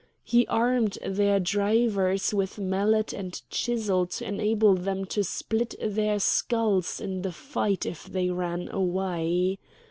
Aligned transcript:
He 0.23 0.47
armed 0.47 0.97
their 1.05 1.39
drivers 1.39 2.33
with 2.33 2.57
mallet 2.57 3.13
and 3.13 3.39
chisel 3.51 4.07
to 4.07 4.25
enable 4.27 4.73
them 4.73 5.05
to 5.05 5.23
split 5.23 5.75
their 5.79 6.17
skulls 6.17 6.99
in 6.99 7.21
the 7.21 7.31
fight 7.31 7.85
if 7.85 8.05
they 8.05 8.31
ran 8.31 8.67
away. 8.71 9.59